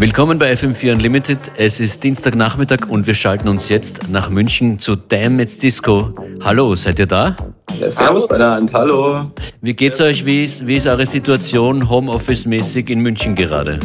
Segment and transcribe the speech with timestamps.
[0.00, 1.38] Willkommen bei FM4 Unlimited.
[1.58, 6.14] Es ist Dienstagnachmittag und wir schalten uns jetzt nach München zu Damn It's Disco.
[6.42, 7.36] Hallo, seid ihr da?
[7.78, 9.30] Ja, servus bei der Hand, hallo.
[9.60, 10.24] Wie geht's euch?
[10.24, 13.78] Wie ist, wie ist eure Situation Homeoffice-mäßig in München gerade?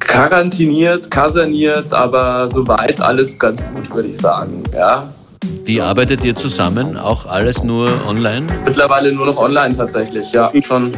[0.00, 4.62] Quarantiniert, kaserniert, aber soweit alles ganz gut, würde ich sagen.
[4.74, 5.08] Ja.
[5.64, 6.98] Wie arbeitet ihr zusammen?
[6.98, 8.46] Auch alles nur online?
[8.66, 10.52] Mittlerweile nur noch online tatsächlich, ja.
[10.62, 10.92] Schon.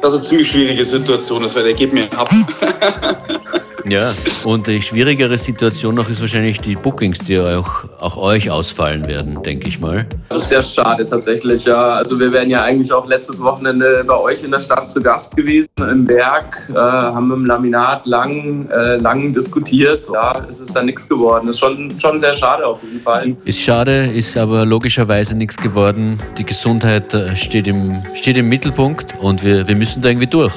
[0.00, 2.30] Das ist eine ziemlich schwierige Situation, das weil der geht mir ab.
[3.88, 4.12] Ja,
[4.44, 9.42] und die schwierigere Situation noch ist wahrscheinlich die Bookings, die auch, auch euch ausfallen werden,
[9.42, 10.06] denke ich mal.
[10.28, 11.94] Das ist sehr schade tatsächlich, ja.
[11.94, 15.36] Also wir wären ja eigentlich auch letztes Wochenende bei euch in der Stadt zu Gast
[15.36, 20.08] gewesen, im Werk, äh, haben im Laminat lang, äh, lang diskutiert.
[20.12, 21.48] Ja, es ist da nichts geworden.
[21.48, 23.36] Ist schon, schon sehr schade auf jeden Fall.
[23.44, 26.18] Ist schade, ist aber logischerweise nichts geworden.
[26.38, 30.52] Die Gesundheit äh, steht im, steht im Mittelpunkt und wir, wir müssen da irgendwie durch.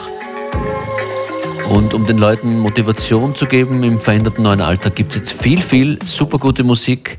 [1.70, 5.62] Und um den Leuten Motivation zu geben im veränderten neuen Alltag, gibt es jetzt viel,
[5.62, 7.18] viel super gute Musik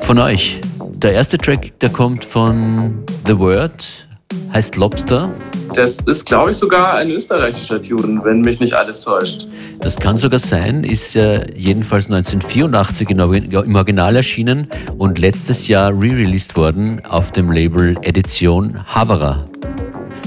[0.00, 0.60] von euch.
[0.94, 4.08] Der erste Track, der kommt von The Word,
[4.52, 5.30] heißt Lobster.
[5.74, 9.46] Das ist, glaube ich, sogar ein österreichischer Tune, wenn mich nicht alles täuscht.
[9.80, 16.56] Das kann sogar sein, ist ja jedenfalls 1984 im Original erschienen und letztes Jahr re-released
[16.56, 19.46] worden auf dem Label Edition Havara.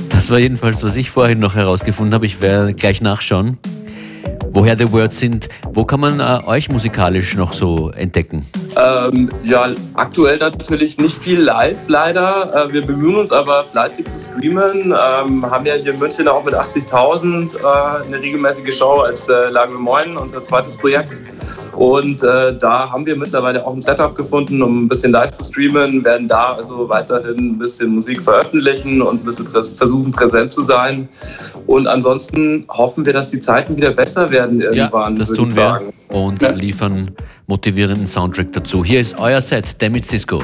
[0.09, 2.25] Das war jedenfalls, was ich vorhin noch herausgefunden habe.
[2.25, 3.57] Ich werde gleich nachschauen,
[4.49, 5.49] woher The Words sind.
[5.73, 8.45] Wo kann man äh, euch musikalisch noch so entdecken?
[8.77, 12.67] Ähm, ja, aktuell natürlich nicht viel live leider.
[12.69, 14.93] Äh, wir bemühen uns aber fleißig zu streamen.
[14.97, 19.49] Ähm, haben ja hier in München auch mit 80.000 äh, eine regelmäßige Show als äh,
[19.49, 21.21] Lage Moin, unser zweites Projekt.
[21.75, 25.43] Und äh, da haben wir mittlerweile auch ein Setup gefunden, um ein bisschen live zu
[25.43, 30.63] streamen, werden da also weiterhin ein bisschen Musik veröffentlichen und ein bisschen versuchen präsent zu
[30.63, 31.09] sein.
[31.67, 35.13] Und ansonsten hoffen wir, dass die Zeiten wieder besser werden irgendwann.
[35.13, 36.51] Ja, das tun wir und ja.
[36.51, 37.11] liefern
[37.47, 38.83] motivierenden Soundtrack dazu.
[38.83, 40.39] Hier ist euer Set, Damit Cisco.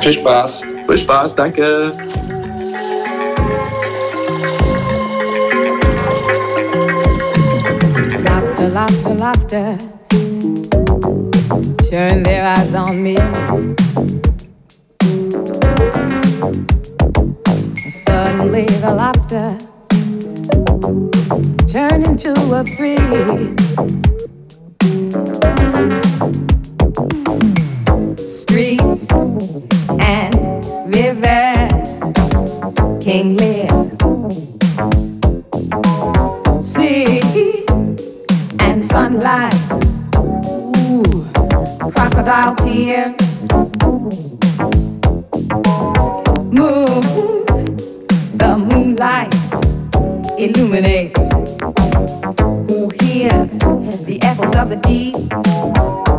[0.00, 0.62] Viel Spaß.
[0.88, 1.92] Viel Spaß, danke.
[8.68, 9.78] Lobster, lobster,
[11.88, 13.16] turn their eyes on me.
[17.88, 19.66] Suddenly the lobsters
[21.72, 22.96] turn into a three.
[28.18, 29.10] Streets
[29.98, 30.34] and
[30.94, 32.00] rivers,
[33.02, 33.70] King Lear.
[38.84, 39.52] Sunlight.
[40.16, 41.26] Ooh,
[41.90, 43.44] crocodile tears.
[46.52, 47.02] Moon,
[48.36, 49.34] the moonlight
[50.38, 51.32] illuminates.
[52.68, 53.58] Who hears
[54.06, 56.09] the echoes of the deep?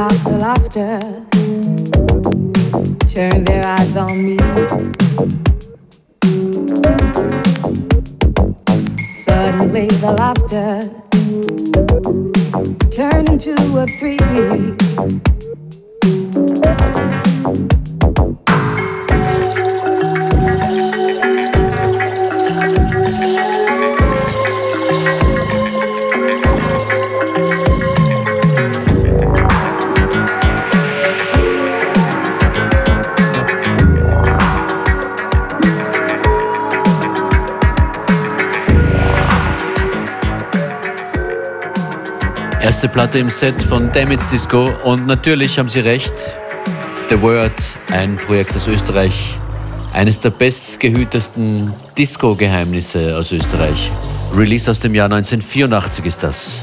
[0.00, 1.02] Lobster, lobsters
[3.12, 4.38] turn their eyes on me.
[9.12, 10.88] Suddenly, the lobsters
[12.90, 15.39] turn into a three.
[42.80, 46.14] Erste Platte im Set von Damage Disco und natürlich haben sie recht.
[47.10, 47.52] The Word,
[47.92, 49.38] ein Projekt aus Österreich,
[49.92, 53.92] eines der bestgehütesten Disco-Geheimnisse aus Österreich.
[54.34, 56.62] Release aus dem Jahr 1984 ist das.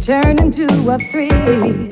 [0.00, 1.88] turn into a three.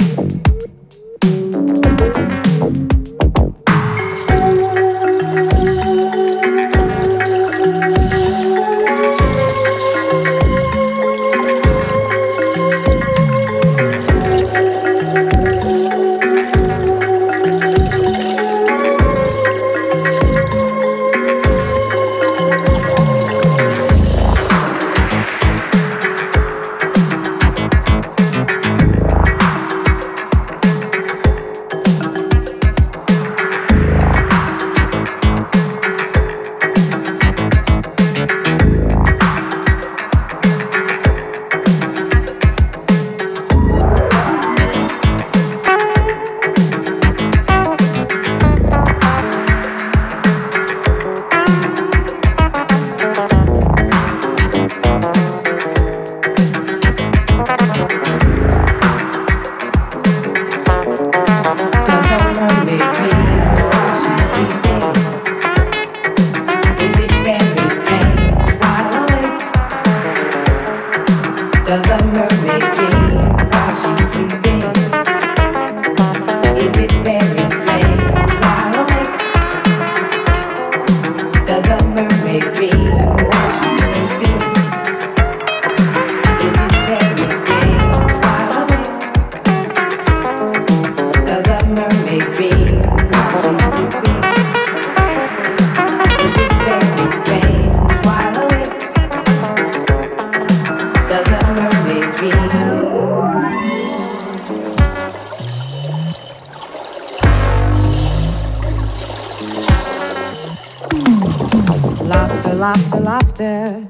[113.25, 113.87] monsters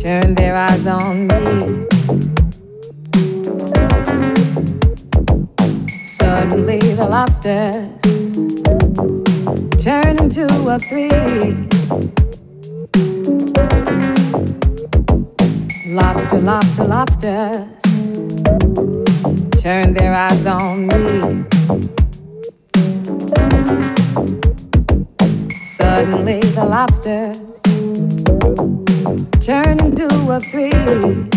[0.00, 1.86] turned their eyes on me.
[6.00, 7.88] Suddenly, the lobsters
[9.82, 11.66] turned into a three.
[15.92, 17.66] Lobster, lobster, lobsters
[19.60, 21.44] turned their eyes on me.
[25.72, 27.38] Suddenly the lobsters
[29.38, 31.30] turn into a three.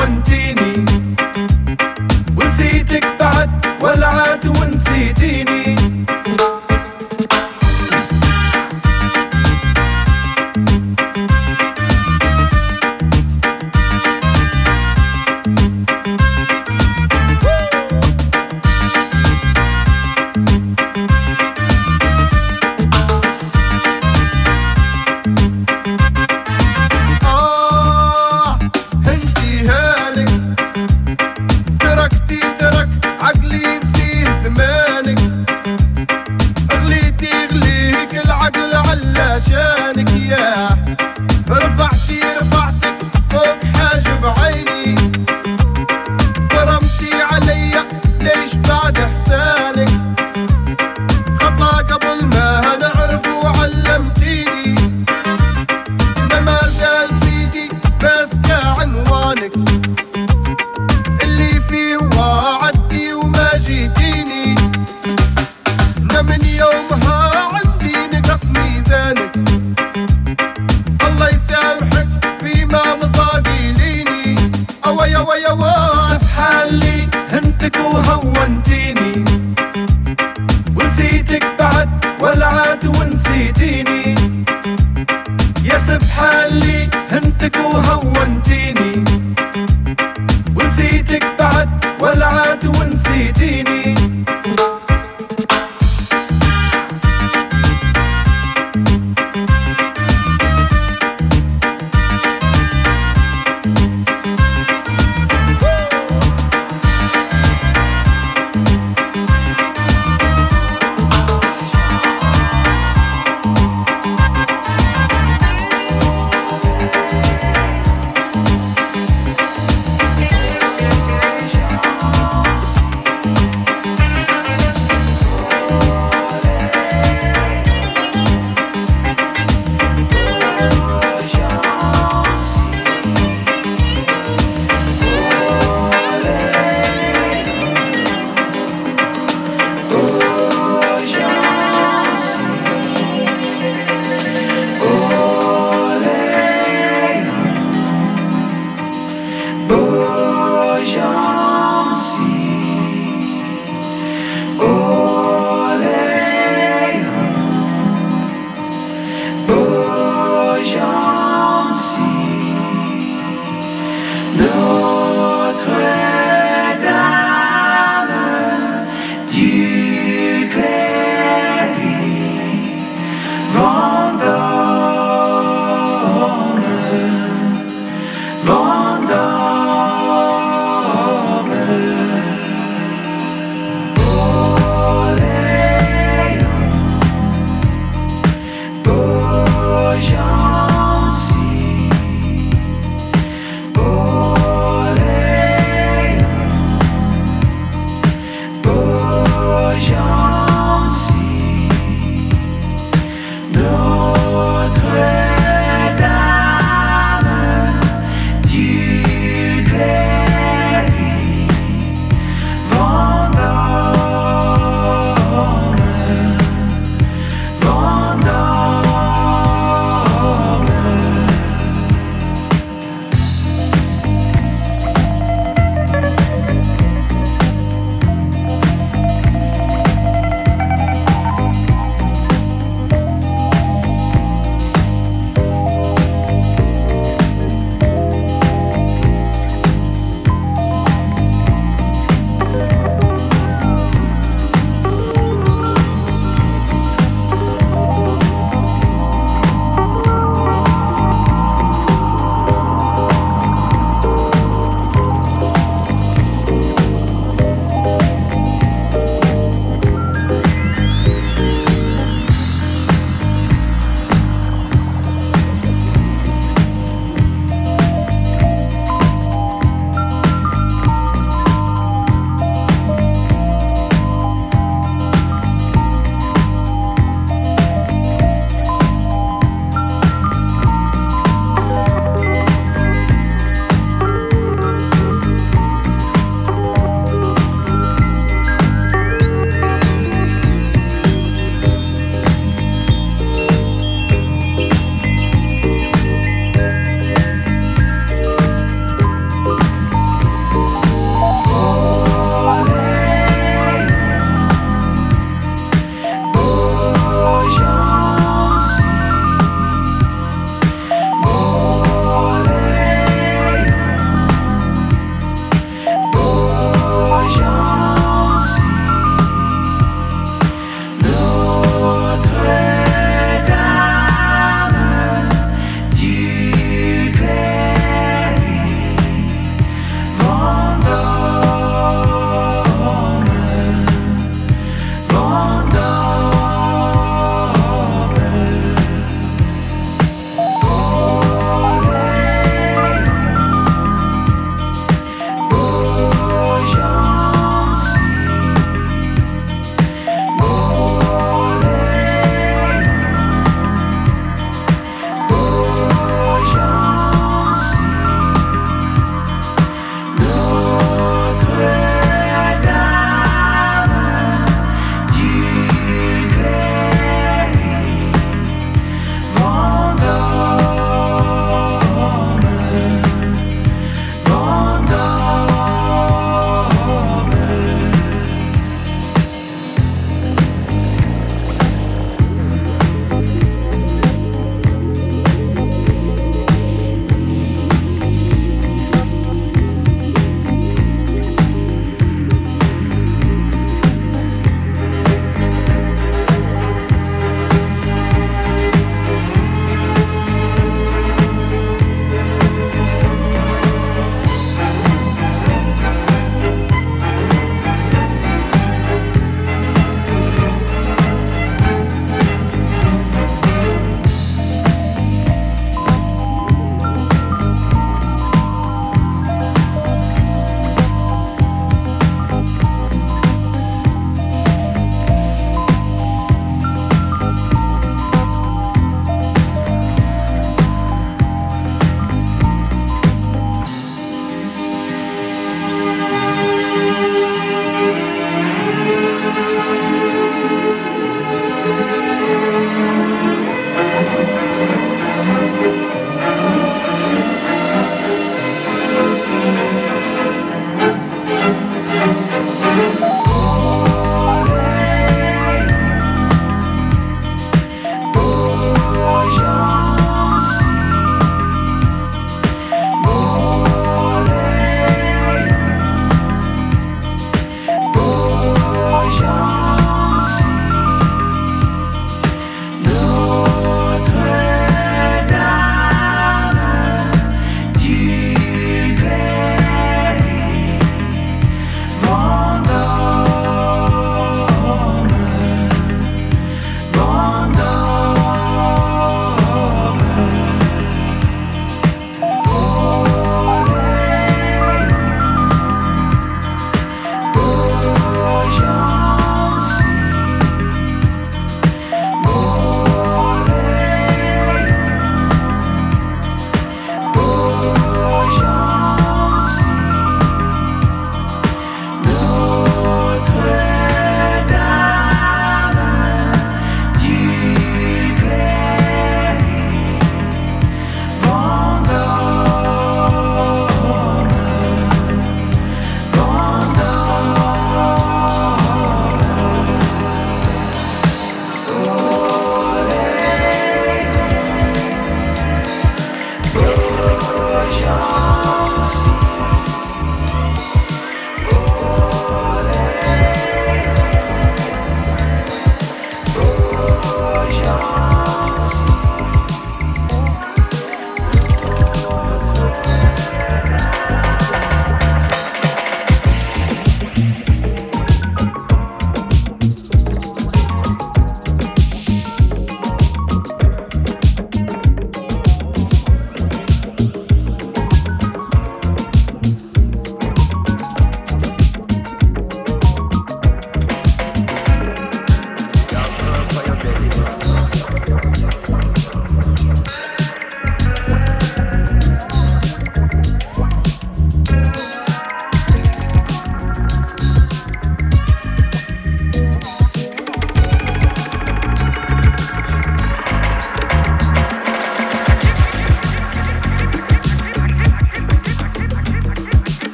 [0.00, 0.29] one.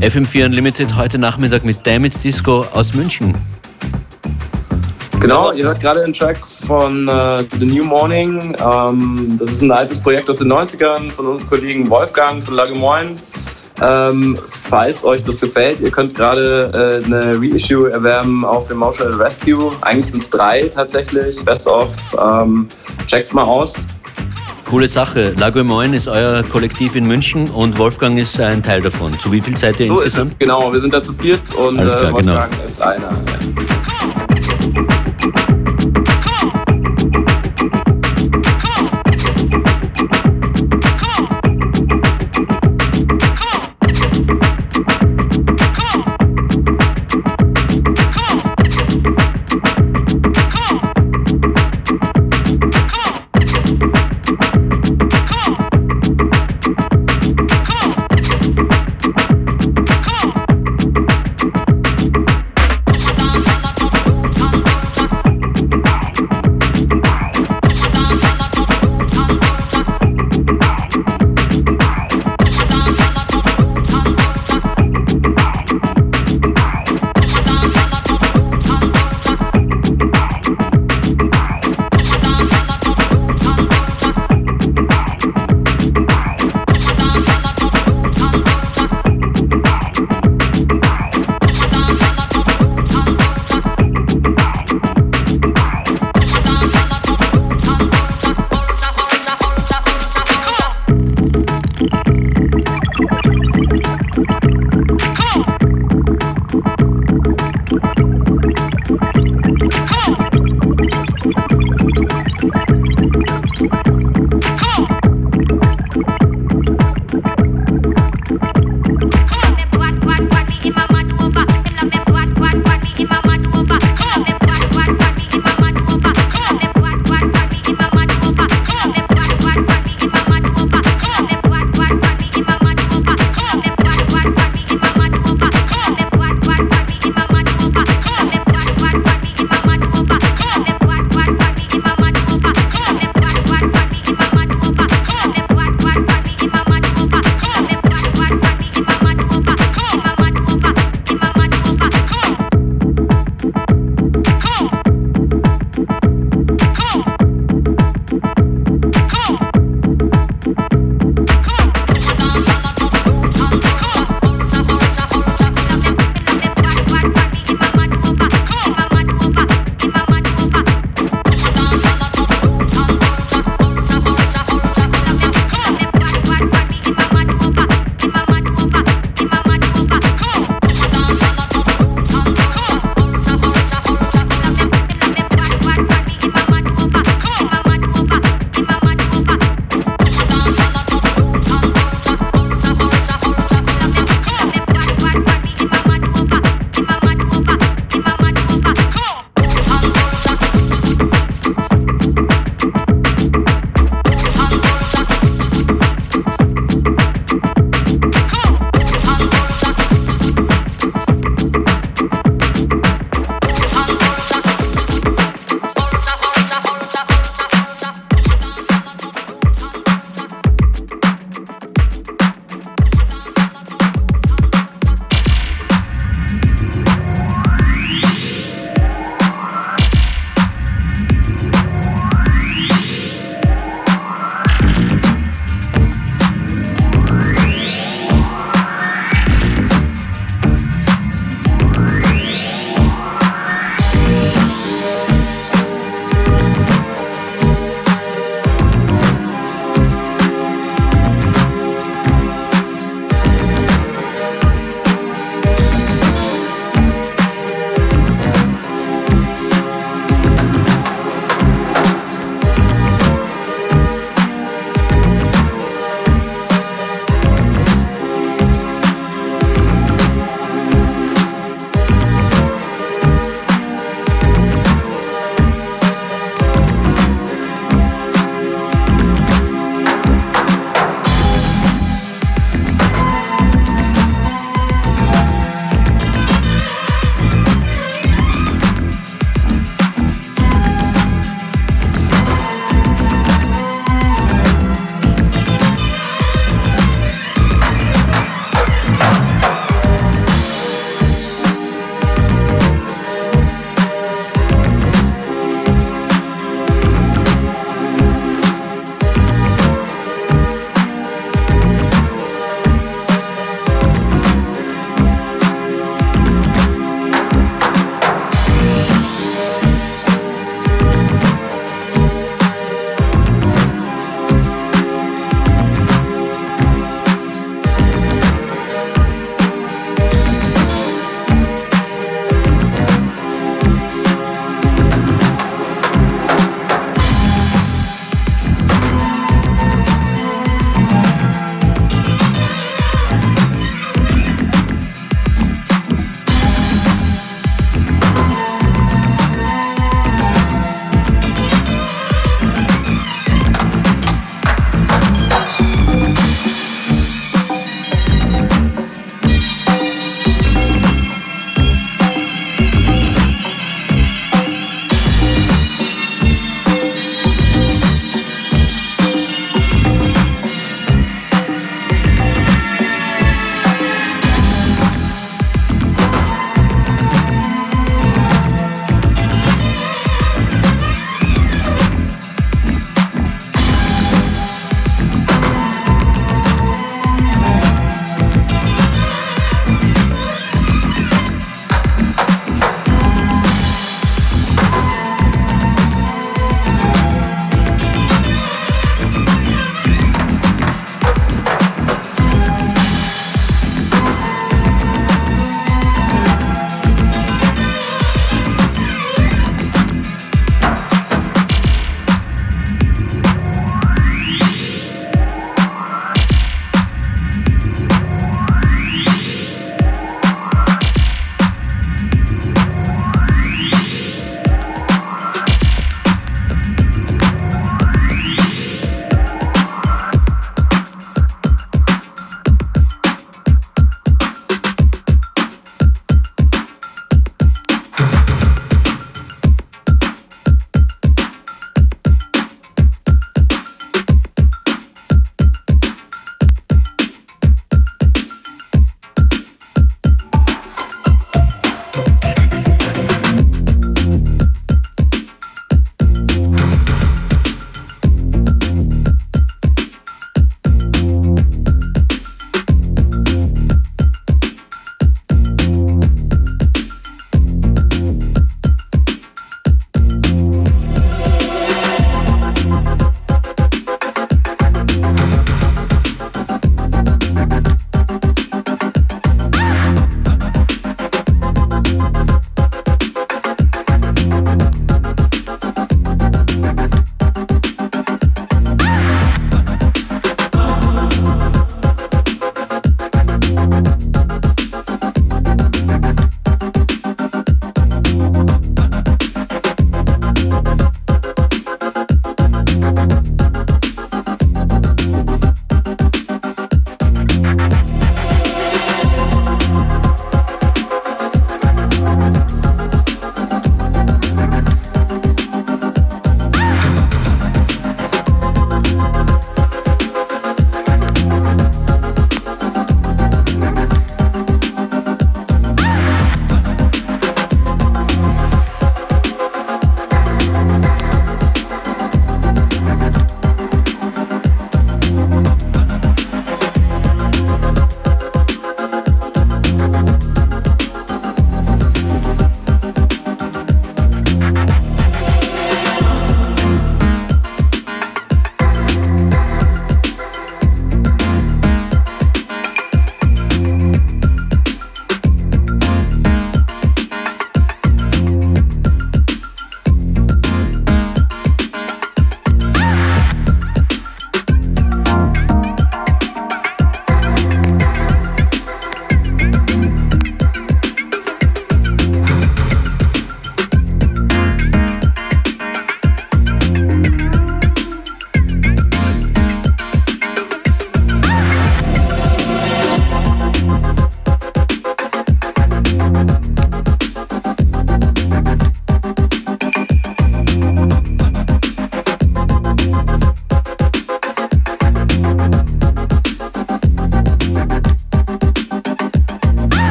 [0.00, 3.34] FM4 Unlimited heute Nachmittag mit Damage Disco aus München.
[5.18, 8.56] Genau, ihr hört gerade den Track von uh, The New Morning.
[8.64, 13.16] Ähm, das ist ein altes Projekt aus den 90ern von unserem Kollegen Wolfgang von Lagemoin.
[13.82, 14.36] Ähm,
[14.68, 19.70] falls euch das gefällt, ihr könnt gerade äh, eine Reissue erwerben auf Emotional Rescue.
[19.80, 21.44] Eigentlich sind es drei tatsächlich.
[21.44, 21.92] Best of.
[22.20, 22.68] Ähm,
[23.06, 23.82] checkt's mal aus.
[24.68, 25.32] Coole Sache.
[25.38, 29.18] Lago Moin ist euer Kollektiv in München und Wolfgang ist ein Teil davon.
[29.18, 30.38] Zu wie viel seid ihr so insgesamt?
[30.38, 32.34] Genau, wir sind da zu viert und Alles klar, äh, genau.
[32.34, 33.77] Wolfgang ist einer.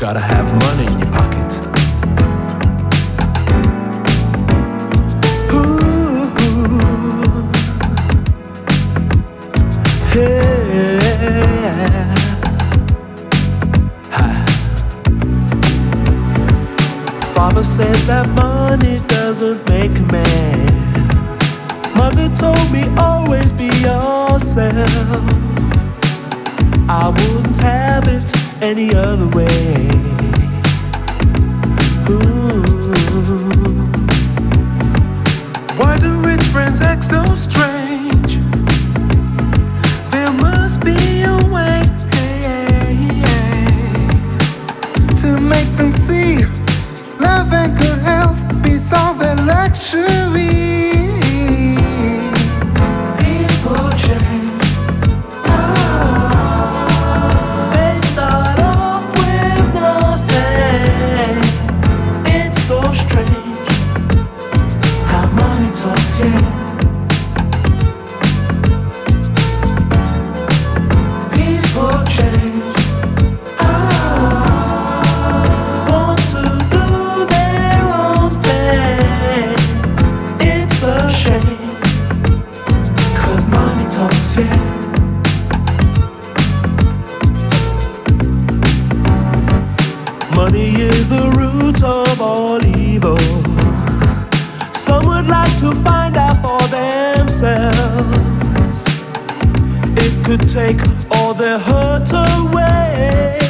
[0.00, 1.52] gotta have money in your pocket.
[5.52, 6.32] Ooh,
[10.16, 10.94] yeah.
[17.34, 20.66] Father said that money doesn't make a man.
[21.94, 24.70] Mother told me always be yourself.
[26.88, 28.32] I wouldn't have it
[28.62, 29.39] any other way.
[101.40, 103.48] their hurt away.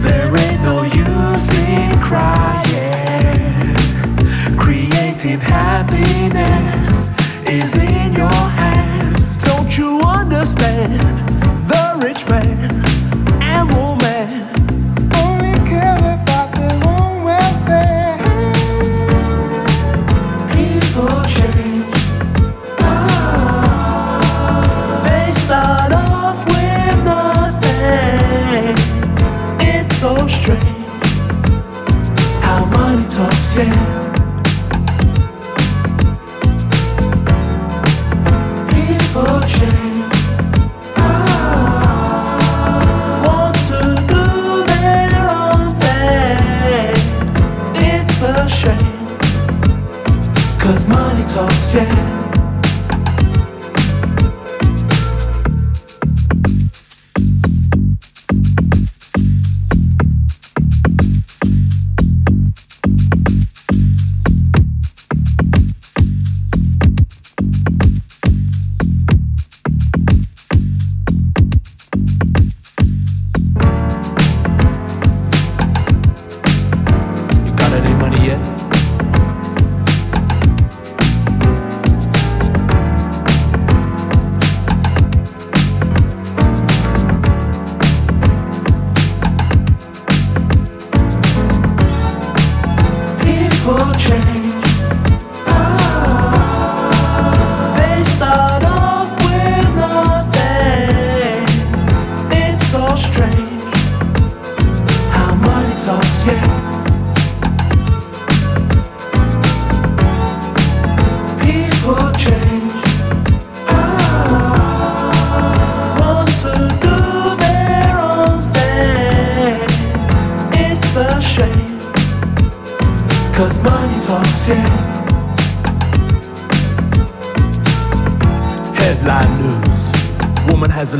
[0.00, 3.76] There ain't no use in crying.
[4.56, 7.10] Creating happiness
[7.48, 9.44] is in your hands.
[9.44, 11.00] Don't you understand?
[11.68, 12.79] The rich man.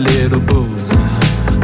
[0.01, 0.90] little booze.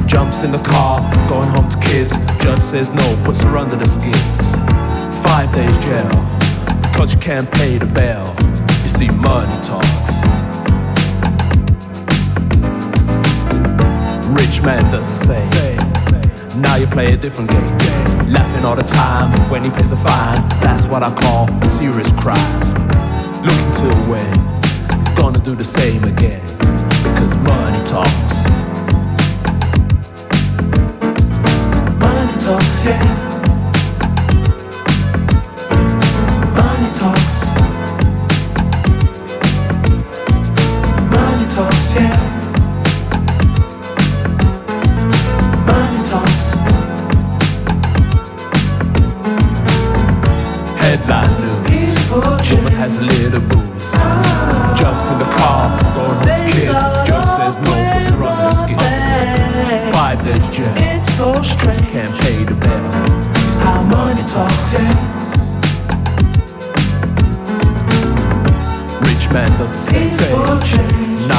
[0.07, 2.13] Jumps in the car, going home to kids.
[2.39, 4.55] Judge says no, puts her under the skids.
[5.25, 6.11] Five days jail,
[6.97, 8.27] cause you can't pay the bail.
[8.83, 10.23] You see, money talks.
[14.39, 15.87] Rich man does the same.
[16.61, 18.33] Now you play a different game.
[18.33, 20.49] Laughing all the time when he pays the fine.
[20.61, 22.61] That's what I call serious crime.
[23.45, 24.27] Look to when
[25.05, 26.46] he's gonna do the same again
[27.15, 28.51] because money talks.
[32.01, 33.26] Money talks, yeah.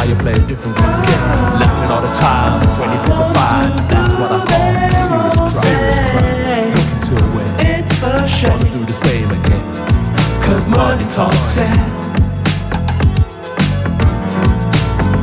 [0.08, 0.88] you play a different game.
[1.60, 3.72] Laughing all the time, 20 bits of fine.
[3.92, 5.52] That's what I call a serious crime.
[5.52, 6.72] Serious crime.
[6.78, 7.48] Looking to a way.
[7.76, 8.52] It's a shame.
[8.52, 9.66] Wanna do the same again.
[10.44, 11.58] Cause money talks.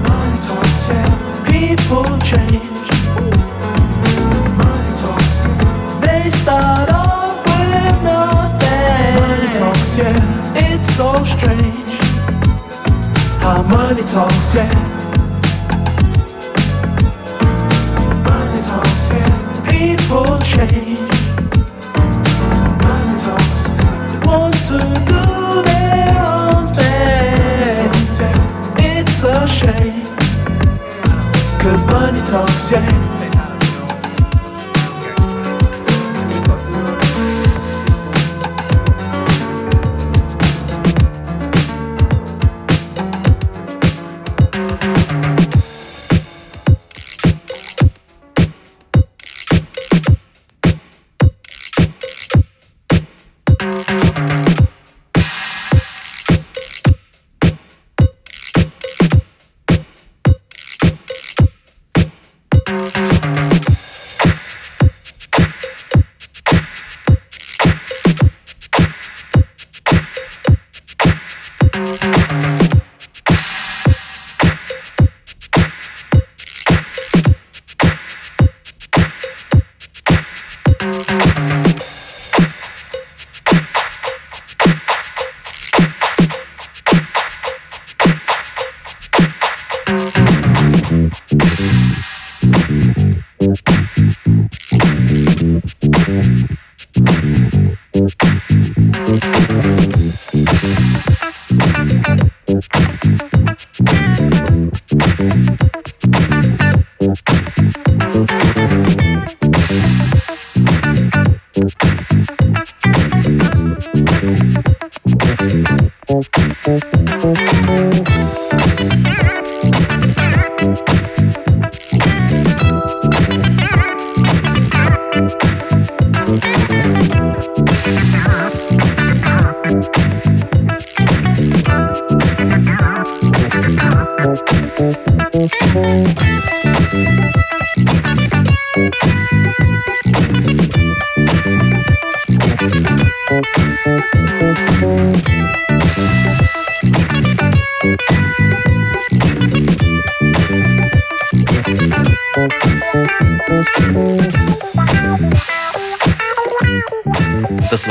[0.05, 1.09] Money talks, yeah.
[1.49, 2.85] People change.
[4.61, 5.37] Money talks.
[6.05, 9.15] They start off with nothing.
[9.17, 10.53] Money talks, yeah.
[10.57, 11.84] It's so strange
[13.45, 14.73] how money talks, yeah.
[18.29, 19.69] Money talks, yeah.
[19.69, 21.01] People change.
[22.85, 23.63] Money talks.
[23.69, 24.79] They want to
[25.11, 25.23] do
[25.69, 27.91] their own thing.
[28.79, 30.07] It's a shame.
[31.61, 33.14] Cause money talks, yeah.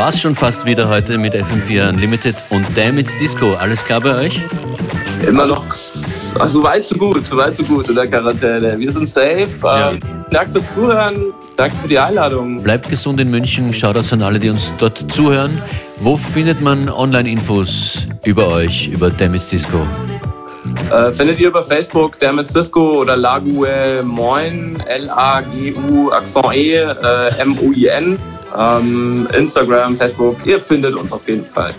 [0.03, 3.53] War's schon fast wieder heute mit FM4 Unlimited und Damage Disco.
[3.53, 4.37] Alles klar bei euch?
[5.25, 8.77] Immer noch so weit, so gut, so weit, so gut in der Quarantäne.
[8.77, 9.47] Wir sind safe.
[9.63, 9.91] Ja.
[9.91, 9.99] Ähm,
[10.29, 11.33] danke fürs Zuhören.
[11.55, 12.61] Danke für die Einladung.
[12.61, 13.73] Bleibt gesund in München.
[13.73, 15.57] Shoutouts an alle, die uns dort zuhören.
[16.01, 19.87] Wo findet man Online-Infos über euch, über Damage Disco?
[20.91, 28.19] Äh, findet ihr über Facebook Damage Cisco oder Lague Moin, L-A-G-U, Accent E, äh, M-U-I-N
[28.57, 30.37] ähm, Instagram, Facebook.
[30.45, 31.73] Ihr findet uns auf jeden Fall.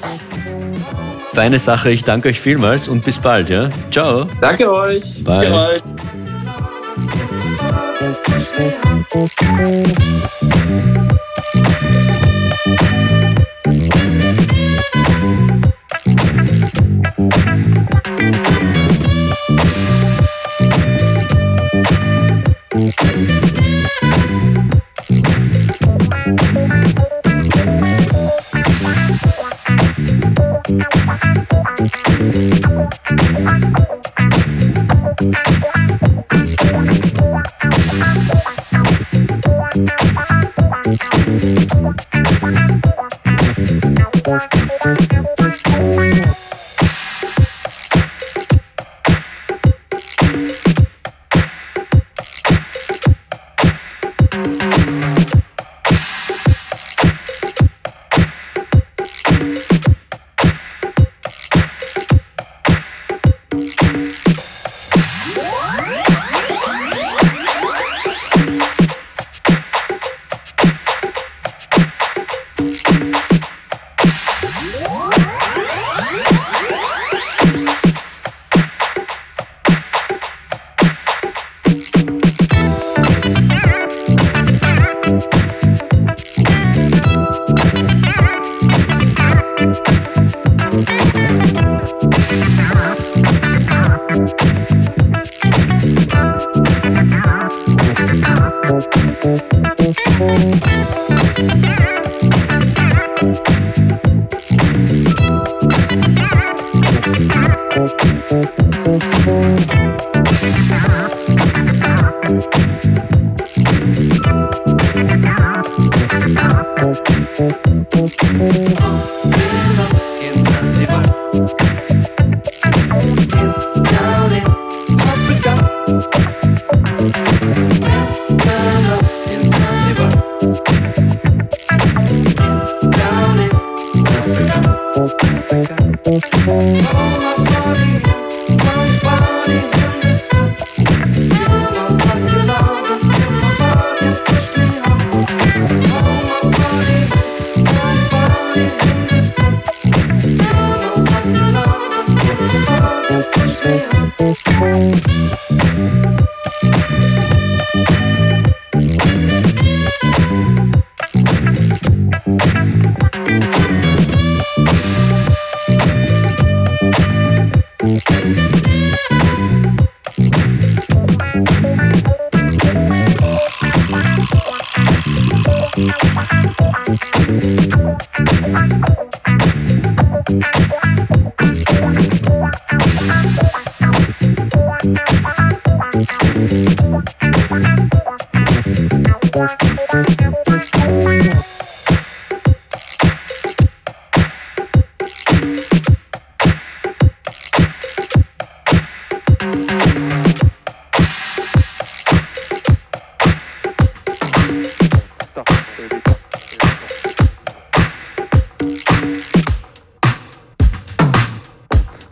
[1.32, 3.68] Feine Sache, ich danke euch vielmals und bis bald, ja?
[3.90, 4.26] Ciao.
[4.40, 5.24] Danke euch.
[5.24, 5.50] Bye.
[5.50, 5.82] Danke
[11.10, 11.23] euch.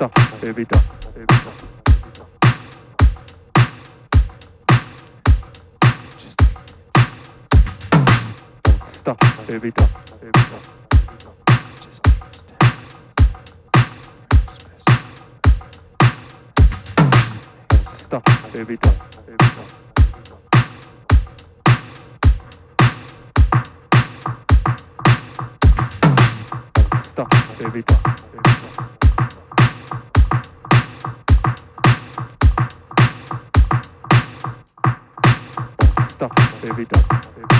[0.03, 0.83] stop, baby duck,
[8.89, 9.91] stop, baby duck,
[17.79, 18.95] stop, baby doll.
[27.03, 27.31] Stop,
[27.61, 28.52] baby doll.
[36.65, 36.97] Evita.
[36.97, 37.52] Evita.